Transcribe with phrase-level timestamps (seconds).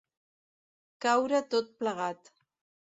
[1.07, 2.35] Caure tot plegat.